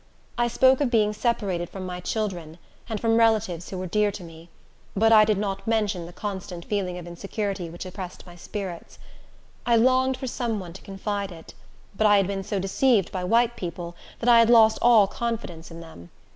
[0.35, 2.57] I spoke of being separated from my children,
[2.89, 4.49] and from relatives who were dear to me;
[4.95, 8.97] but I did not mention the constant feeling of insecurity which oppressed my spirits.
[9.63, 11.53] I longed for some one to confide it;
[11.95, 15.69] but I had been so deceived by white people, that I had lost all confidence
[15.69, 16.09] in them.